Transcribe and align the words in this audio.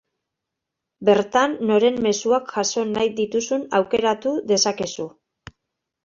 Bertan, 1.09 1.51
noren 1.71 1.99
mezuak 2.05 2.49
jaso 2.53 2.85
nahi 2.93 3.11
dituzun 3.19 3.65
aukeratu 3.81 4.33
dezakezu. 4.53 5.05